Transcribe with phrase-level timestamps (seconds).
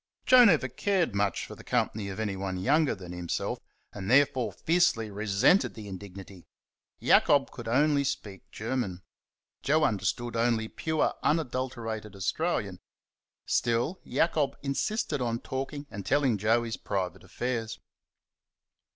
[0.25, 3.59] Joe never cared much for the company of anyone younger than himself,
[3.93, 6.47] and therefore fiercely resented the indignity.
[6.99, 7.67] Jacob could
[8.07, 9.03] speak only German
[9.61, 12.79] Joe understood only pure unadulterated Australian.
[13.45, 17.77] Still Jacob insisted on talking and telling Joe his private affairs.